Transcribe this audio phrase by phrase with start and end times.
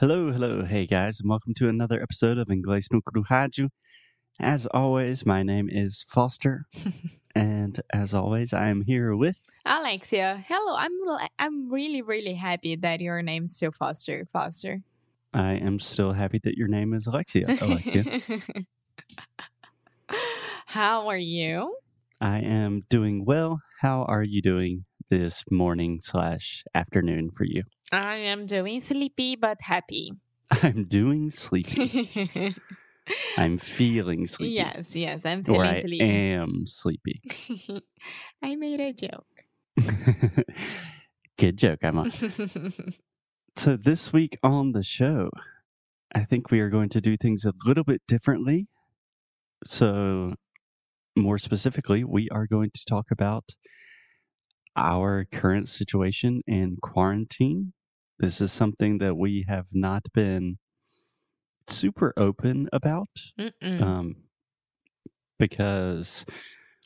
[0.00, 3.68] Hello, hello, hey guys, and welcome to another episode of Inglês no Rádio.
[4.40, 6.64] As always, my name is Foster,
[7.34, 9.36] and as always, I am here with.
[9.66, 10.74] Alexia, hello.
[10.74, 10.92] I'm
[11.38, 14.26] I'm really really happy that your name's still Foster.
[14.32, 14.80] Foster.
[15.34, 17.44] I am still happy that your name is Alexia.
[17.60, 18.22] Alexia.
[20.64, 21.76] How are you?
[22.22, 23.60] I am doing well.
[23.82, 27.64] How are you doing this morning slash afternoon for you?
[27.92, 30.12] I am doing sleepy but happy.
[30.50, 32.54] I'm doing sleepy.
[33.36, 34.52] I'm feeling sleepy.
[34.52, 36.04] yes, yes, I'm Or feeling I sleepy.
[36.10, 37.20] am sleepy.
[38.42, 39.26] I made a joke.
[41.36, 42.10] Good joke, Emma.
[43.56, 45.30] So, this week on the show,
[46.14, 48.68] I think we are going to do things a little bit differently.
[49.64, 50.34] So,
[51.16, 53.54] more specifically, we are going to talk about
[54.76, 57.72] our current situation in quarantine.
[58.20, 60.58] This is something that we have not been
[61.68, 63.08] super open about
[63.80, 64.16] um,
[65.38, 66.24] because,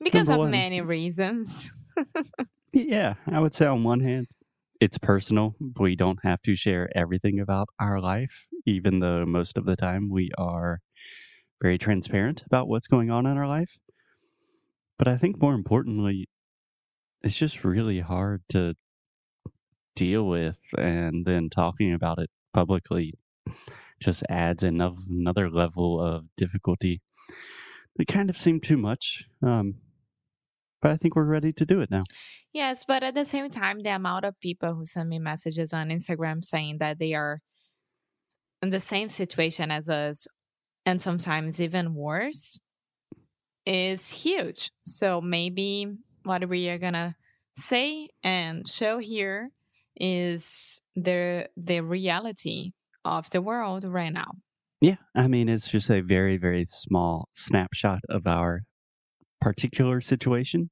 [0.00, 1.70] because of one- many reasons.
[2.72, 4.28] yeah, I would say on one hand,
[4.80, 5.56] it's personal.
[5.80, 10.10] We don't have to share everything about our life, even though most of the time
[10.10, 10.80] we are
[11.60, 13.78] very transparent about what's going on in our life.
[14.98, 16.28] But I think more importantly,
[17.22, 18.74] it's just really hard to
[19.96, 23.14] deal with, and then talking about it publicly
[24.00, 27.02] just adds another level of difficulty.
[27.98, 29.76] It kind of seemed too much, um,
[30.82, 32.04] but I think we're ready to do it now.
[32.52, 35.88] Yes, but at the same time, the amount of people who send me messages on
[35.88, 37.40] Instagram saying that they are
[38.62, 40.26] in the same situation as us
[40.84, 42.60] and sometimes even worse
[43.66, 44.70] is huge.
[44.86, 45.88] So maybe
[46.22, 47.16] what we are gonna
[47.58, 49.50] say and show here
[50.00, 52.72] is the the reality
[53.04, 54.32] of the world right now.
[54.80, 58.62] Yeah, I mean, it's just a very, very small snapshot of our
[59.40, 60.70] particular situation.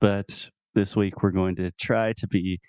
[0.00, 2.60] But this week, we're going to try to be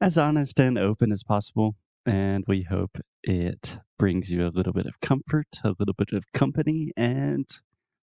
[0.00, 1.76] as honest and open as possible.
[2.06, 6.24] And we hope it brings you a little bit of comfort, a little bit of
[6.32, 7.46] company, and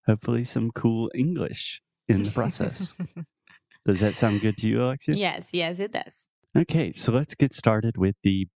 [0.06, 2.94] hopefully some cool English in the process.
[3.86, 5.16] Does that sound good to you, Alexia?
[5.16, 6.28] yes, yes, it does.
[6.58, 8.48] Okay, so let's get started with the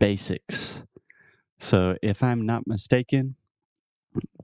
[0.00, 0.82] basics.
[1.60, 3.36] So, if I'm not mistaken,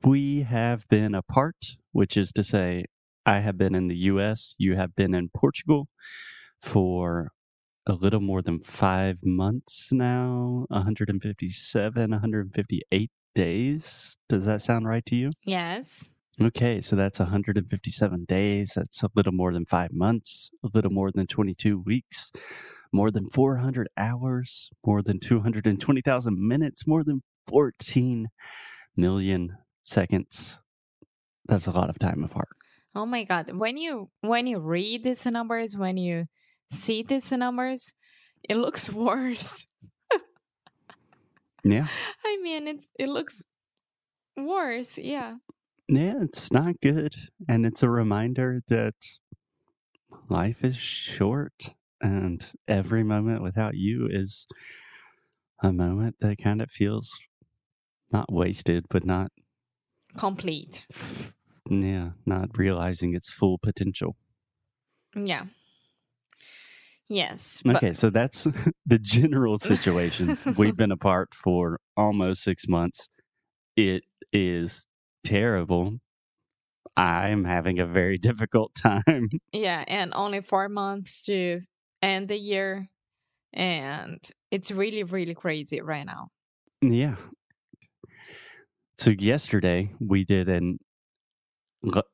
[0.05, 2.85] we have been apart, which is to say,
[3.25, 5.89] I have been in the US, you have been in Portugal
[6.61, 7.33] for
[7.87, 14.17] a little more than five months now 157, 158 days.
[14.29, 15.31] Does that sound right to you?
[15.47, 16.11] Yes.
[16.41, 18.73] Okay, so that's 157 days.
[18.77, 22.31] That's a little more than five months, a little more than 22 weeks,
[22.93, 28.29] more than 400 hours, more than 220,000 minutes, more than 14
[28.97, 30.59] million seconds.
[31.47, 32.49] That's a lot of time apart.
[32.95, 33.51] Oh my god.
[33.57, 36.27] When you when you read these numbers, when you
[36.71, 37.95] see these numbers,
[38.49, 39.67] it looks worse.
[41.65, 41.89] Yeah.
[42.25, 43.43] I mean, it's it looks
[44.37, 44.99] worse.
[44.99, 45.35] Yeah.
[45.89, 47.15] Yeah, it's not good.
[47.49, 48.95] And it's a reminder that
[50.29, 54.47] life is short and every moment without you is
[55.63, 57.11] a moment that kind of feels
[58.13, 59.31] not wasted, but not
[60.17, 60.85] Complete.
[61.69, 64.17] yeah, not realizing its full potential.
[65.15, 65.45] Yeah.
[67.09, 67.63] Yes.
[67.67, 68.47] Okay, so that's
[68.87, 70.39] the general situation.
[70.57, 73.09] We've been apart for almost six months.
[73.77, 74.87] It is
[75.25, 75.99] terrible.
[76.97, 79.29] I'm having a very difficult time.
[79.53, 81.61] yeah, and only four months to
[82.03, 82.89] end the year,
[83.53, 84.19] and
[84.51, 86.29] it's really really crazy right now.
[86.81, 87.17] Yeah.
[88.99, 90.79] So yesterday we did an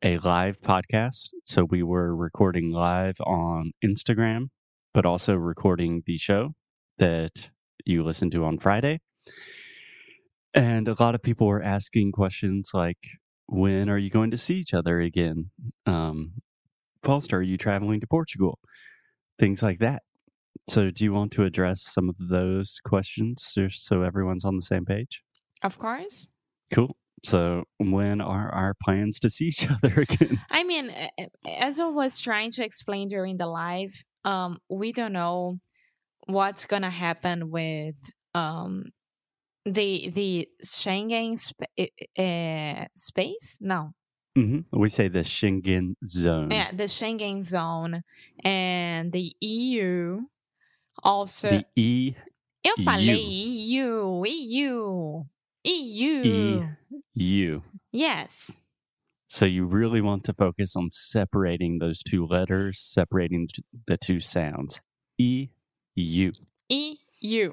[0.02, 1.30] a live podcast.
[1.46, 4.48] So we were recording live on Instagram,
[4.92, 6.52] but also recording the show
[6.98, 7.48] that
[7.84, 9.00] you listen to on Friday.
[10.54, 12.98] And a lot of people were asking questions like,
[13.46, 15.50] "When are you going to see each other again?"
[15.86, 16.34] Um,
[17.02, 18.58] Foster, are you traveling to Portugal?
[19.38, 20.02] Things like that.
[20.68, 24.62] So, do you want to address some of those questions just so everyone's on the
[24.62, 25.22] same page?
[25.62, 26.28] Of course.
[26.72, 26.96] Cool.
[27.24, 30.40] So, when are our plans to see each other again?
[30.50, 30.90] I mean,
[31.46, 33.92] as I was trying to explain during the live,
[34.24, 35.58] um, we don't know
[36.26, 37.96] what's gonna happen with
[38.34, 38.86] um
[39.64, 41.68] the the Schengen sp-
[42.18, 43.56] uh, space.
[43.60, 43.92] No,
[44.36, 46.50] hmm We say the Schengen zone.
[46.50, 48.02] yeah, the Schengen zone
[48.44, 50.20] and the EU
[51.02, 52.14] also The Eu
[52.66, 52.84] EU.
[52.84, 55.24] falei EU, EU,
[55.64, 56.66] EU.
[57.14, 57.60] EU.
[57.92, 58.50] Yes.
[59.28, 63.48] So you really want to focus on separating those two letters, separating
[63.86, 64.80] the two sounds.
[65.18, 65.48] E
[65.96, 66.32] U.
[66.68, 67.52] EU.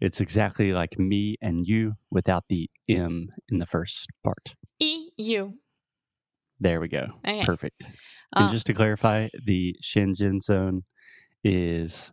[0.00, 4.54] It's exactly like me and you without the M in the first part.
[4.80, 5.52] EU.
[6.60, 7.06] There we go.
[7.26, 7.44] Okay.
[7.44, 7.84] Perfect.
[8.34, 10.82] And Uh, just to clarify, the Schengen zone
[11.42, 12.12] is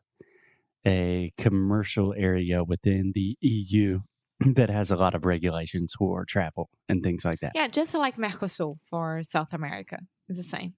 [0.86, 4.02] a commercial area within the EU
[4.56, 7.52] that has a lot of regulations for travel and things like that.
[7.56, 10.00] yeah, just like Mercosur for South America.
[10.30, 10.74] is the same.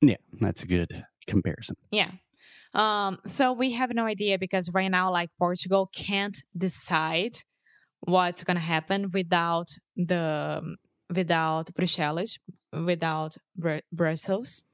[0.00, 1.76] Yeah, that's a good comparison.
[1.90, 2.10] Yeah.
[2.74, 7.38] Um, so we have no idea because right now, like Portugal can't decide
[8.00, 10.76] what's gonna happen without the
[11.14, 12.38] without Bruxelles,
[12.72, 14.64] without Bru- Brussels,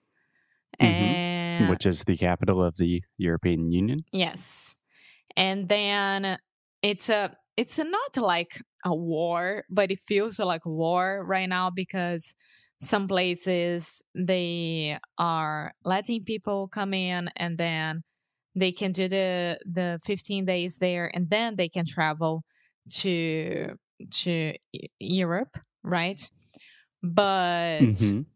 [0.80, 1.18] Mhm.
[1.58, 4.04] and Which is the capital of the European Union.
[4.12, 4.74] yes,
[5.36, 6.38] and then
[6.82, 11.70] it's a it's a, not like a war, but it feels like war right now
[11.70, 12.34] because
[12.80, 18.02] some places they are letting people come in and then
[18.54, 22.42] they can do the the 15 days there and then they can travel
[22.90, 23.76] to
[24.10, 24.54] to
[24.98, 26.30] Europe, right?
[27.02, 28.26] But Mhm.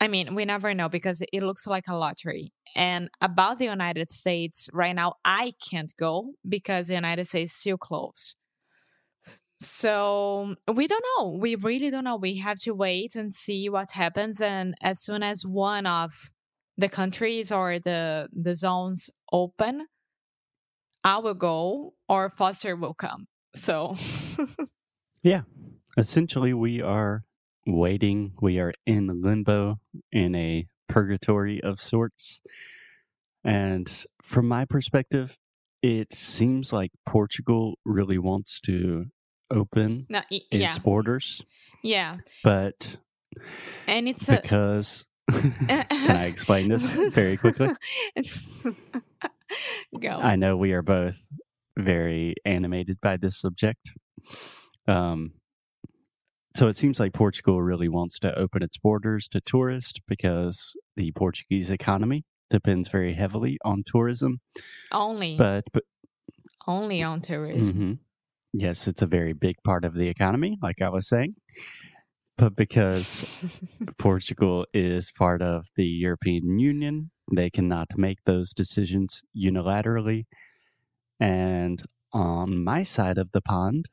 [0.00, 2.52] I mean, we never know because it looks like a lottery.
[2.74, 7.58] And about the United States, right now, I can't go because the United States is
[7.58, 8.34] still closed.
[9.62, 11.36] So we don't know.
[11.38, 12.16] We really don't know.
[12.16, 14.40] We have to wait and see what happens.
[14.40, 16.12] And as soon as one of
[16.76, 19.86] the countries or the the zones open,
[21.04, 23.26] I will go or Foster will come.
[23.54, 23.96] So
[25.22, 25.42] Yeah.
[25.96, 27.24] Essentially, we are
[27.66, 28.32] waiting.
[28.40, 29.78] We are in limbo,
[30.10, 32.40] in a purgatory of sorts.
[33.44, 35.36] And from my perspective,
[35.82, 39.06] it seems like Portugal really wants to
[39.52, 41.42] open no, y- its yeah, borders,
[41.82, 42.96] yeah, but
[43.86, 45.04] and it's a because.
[45.30, 47.68] Can I explain this very quickly?
[50.00, 50.08] Go.
[50.10, 51.16] I know we are both
[51.78, 53.92] very animated by this subject.
[54.88, 55.34] Um,
[56.56, 61.12] so it seems like Portugal really wants to open its borders to tourists because the
[61.12, 64.40] Portuguese economy depends very heavily on tourism.
[64.90, 65.84] only But, but
[66.66, 67.74] only on tourism.
[67.74, 67.98] mhm.
[68.52, 71.36] Yes, it's a very big part of the economy, like I was saying.
[72.36, 73.24] But because
[73.98, 77.10] Portugal is part of the European Union.
[77.32, 80.26] They cannot make those decisions unilaterally.
[81.20, 81.82] And
[82.12, 83.88] on my side of the pond,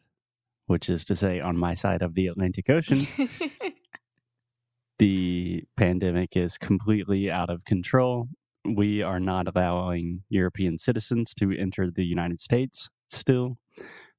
[0.65, 3.07] which is to say, on my side of the Atlantic Ocean,
[4.99, 8.27] the pandemic is completely out of control.
[8.65, 13.57] We are not allowing European citizens to enter the United States still.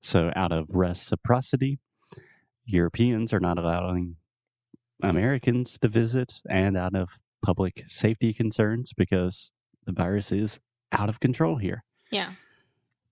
[0.02, 1.78] So, out of reciprocity,
[2.64, 4.16] Europeans are not allowing
[5.02, 7.10] Americans to visit, and out of
[7.42, 9.50] public safety concerns because
[9.86, 10.58] the virus is
[10.92, 11.84] out of control here.
[12.10, 12.32] yeah.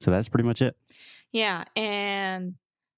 [0.01, 0.77] So, that's pretty much it.
[1.33, 2.55] Yeah, and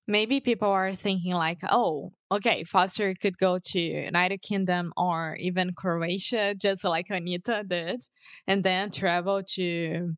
[0.06, 5.72] maybe people are thinking like, oh, okay, Foster could go to United Kingdom or even
[5.74, 8.04] Croatia, just like Anita did,
[8.46, 10.14] and then travel to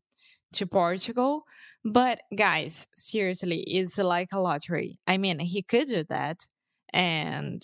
[0.55, 1.45] to Portugal.
[1.85, 4.99] But guys, seriously, it's like a lottery.
[5.07, 6.39] I mean, he could do that,
[6.93, 7.63] and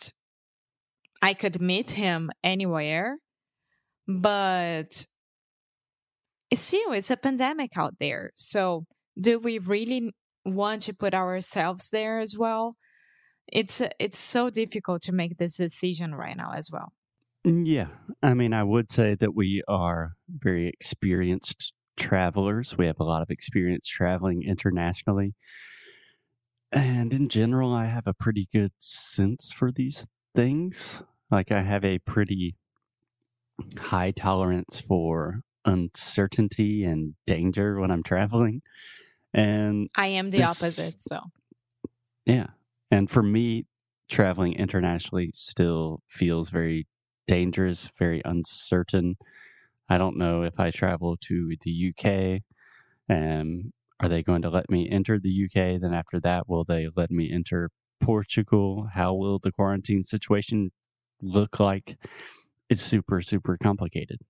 [1.22, 3.18] I could meet him anywhere,
[4.06, 5.06] but
[6.54, 8.32] still, it's a pandemic out there.
[8.36, 8.84] So,
[9.20, 10.12] do we really
[10.44, 12.76] want to put ourselves there as well?
[13.46, 16.92] It's it's so difficult to make this decision right now as well.
[17.46, 17.88] Mm, Yeah.
[18.22, 22.76] I mean, I would say that we are very experienced travelers.
[22.78, 25.34] We have a lot of experience traveling internationally.
[26.70, 31.02] And in general, I have a pretty good sense for these things.
[31.30, 32.56] Like, I have a pretty
[33.78, 38.62] high tolerance for uncertainty and danger when I'm traveling.
[39.34, 41.20] And I am the This- opposite, so
[42.24, 42.48] yeah.
[42.90, 43.66] And for me,
[44.08, 46.86] traveling internationally still feels very
[47.26, 49.16] dangerous, very uncertain.
[49.88, 52.42] I don't know if I travel to the UK,
[53.08, 55.80] um, are they going to let me enter the UK?
[55.80, 58.90] Then after that, will they let me enter Portugal?
[58.94, 60.70] How will the quarantine situation
[61.20, 61.96] look like?
[62.68, 64.20] It's super, super complicated.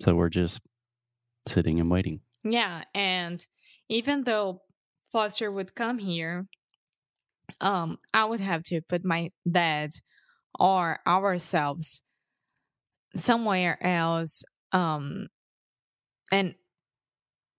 [0.00, 0.60] So we're just
[1.46, 2.20] sitting and waiting.
[2.44, 2.84] yeah.
[2.94, 3.44] And
[3.88, 4.62] even though
[5.12, 6.46] Foster would come here,
[7.60, 9.92] um, I would have to put my dad
[10.58, 12.02] or ourselves
[13.14, 14.44] somewhere else.
[14.72, 15.28] Um,
[16.32, 16.54] and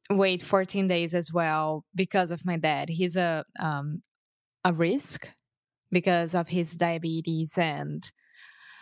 [0.10, 2.90] wait 14 days as well because of my dad.
[2.90, 4.02] He's a um
[4.64, 5.28] a risk
[5.92, 8.10] because of his diabetes and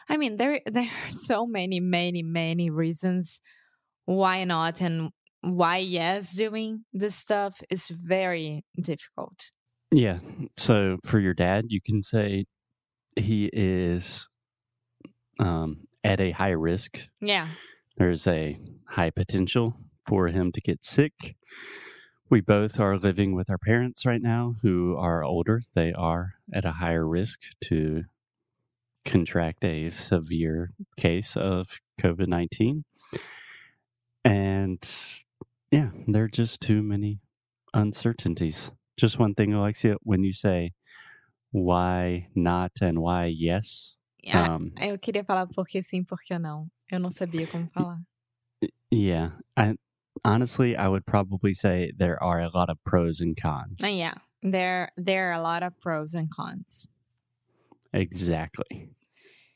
[0.10, 3.42] I mean there there are so many many many reasons
[4.06, 5.10] why not and
[5.42, 9.52] why yes doing this stuff is very difficult.
[9.92, 10.20] Yeah.
[10.58, 12.46] So for your dad, you can say
[13.16, 14.28] he is
[15.40, 17.00] um, at a high risk.
[17.22, 17.50] Yeah.
[17.98, 18.58] There's a
[18.90, 21.36] high potential for him to get sick.
[22.30, 25.64] We both are living with our parents right now who are older.
[25.76, 28.04] They are at a higher risk to
[29.06, 32.84] contract a severe case of COVID 19.
[34.24, 34.90] And
[35.72, 37.20] yeah, there are just too many
[37.74, 38.72] uncertainties.
[38.98, 40.74] Just one thing, Alexia, when you say
[41.52, 43.96] why not and why yes.
[44.22, 46.70] Yeah, um, eu queria falar porque sim, porque não.
[46.92, 48.00] Eu não sabia como falar.
[48.92, 49.76] Yeah, I
[50.24, 53.84] honestly I would probably say there are a lot of pros and cons.
[53.84, 56.88] Uh, yeah, there there are a lot of pros and cons.
[57.94, 58.90] Exactly.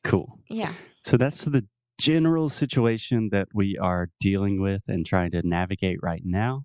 [0.03, 0.39] Cool.
[0.49, 0.73] Yeah.
[1.03, 1.67] So that's the
[1.99, 6.63] general situation that we are dealing with and trying to navigate right now.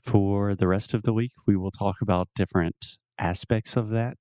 [0.00, 4.18] For the rest of the week, we will talk about different aspects of that,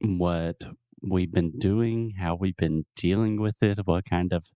[0.00, 0.56] what
[1.02, 4.46] we've been doing, how we've been dealing with it, what kind of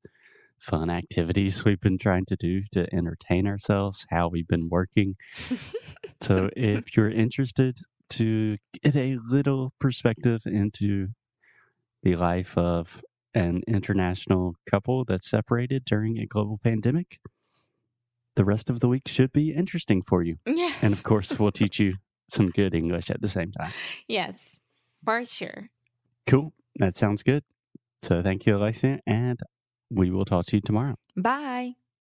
[0.59, 5.17] fun activities we've been trying to do to entertain ourselves, how we've been working.
[6.21, 7.81] so, if you're interested
[8.11, 11.09] to get a little perspective into
[12.03, 13.03] the life of
[13.35, 17.19] an international couple that's separated during a global pandemic,
[18.37, 20.37] the rest of the week should be interesting for you.
[20.47, 20.79] Yes.
[20.83, 21.95] And of course, we'll teach you
[22.31, 23.73] some good English at the same time.
[24.09, 24.59] Yes,
[25.05, 25.71] for sure.
[26.27, 26.53] Cool.
[26.77, 27.45] That sounds good.
[28.03, 29.39] So thank you, Alexia, and
[29.91, 30.97] we will talk to you tomorrow.
[31.17, 31.75] Bye.